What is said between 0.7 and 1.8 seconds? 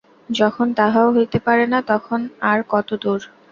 তাহাও হইতে পারে না,